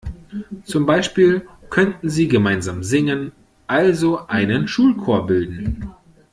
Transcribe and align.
Zum 0.63 0.87
Beispiel 0.87 1.47
könnten 1.69 2.09
sie 2.09 2.27
gemeinsam 2.27 2.83
singen, 2.83 3.33
also 3.67 4.25
einen 4.25 4.67
Schulchor 4.67 5.27
bilden. 5.27 5.91